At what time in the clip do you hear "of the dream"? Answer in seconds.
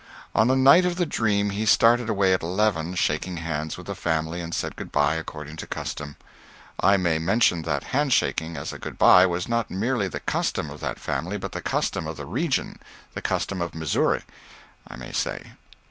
0.83-1.51